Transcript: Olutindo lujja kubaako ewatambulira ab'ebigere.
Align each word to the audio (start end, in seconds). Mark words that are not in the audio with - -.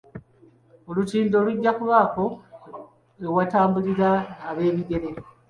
Olutindo 0.89 1.37
lujja 1.45 1.71
kubaako 1.77 2.23
ewatambulira 3.25 4.09
ab'ebigere. 4.49 5.09